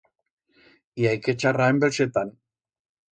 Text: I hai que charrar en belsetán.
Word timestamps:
I 1.01 1.05
hai 1.09 1.19
que 1.27 1.35
charrar 1.43 1.67
en 1.73 1.81
belsetán. 1.83 2.29